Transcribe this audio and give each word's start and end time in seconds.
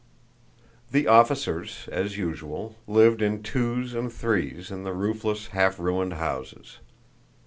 The 0.89 1.05
officers, 1.05 1.87
as 1.91 2.17
usual, 2.17 2.75
lived 2.87 3.21
in 3.21 3.43
twos 3.43 3.93
and 3.93 4.11
threes 4.11 4.71
in 4.71 4.81
the 4.81 4.93
roofless, 4.93 5.49
half 5.49 5.77
ruined 5.77 6.13
houses. 6.13 6.79